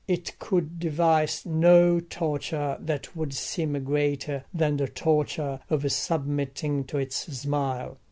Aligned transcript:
It 0.07 0.39
could 0.39 0.79
devise 0.79 1.45
no 1.45 1.99
torture 1.99 2.75
that 2.79 3.15
would 3.15 3.35
seem 3.35 3.83
greater 3.83 4.45
than 4.51 4.77
the 4.77 4.87
torture 4.87 5.59
of 5.69 5.91
submitting 5.91 6.85
to 6.85 6.97
its 6.97 7.17
smile. 7.17 7.99